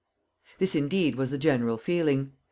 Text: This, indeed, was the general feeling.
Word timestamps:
This, 0.57 0.73
indeed, 0.73 1.13
was 1.13 1.29
the 1.29 1.37
general 1.37 1.77
feeling. 1.77 2.31